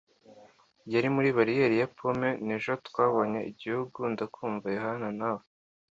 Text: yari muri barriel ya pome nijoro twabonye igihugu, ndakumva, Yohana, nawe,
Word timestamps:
yari 0.93 1.07
muri 1.15 1.29
barriel 1.37 1.71
ya 1.81 1.87
pome 1.97 2.29
nijoro 2.45 2.77
twabonye 2.87 3.39
igihugu, 3.51 3.99
ndakumva, 4.13 4.65
Yohana, 4.75 5.09
nawe, 5.19 5.43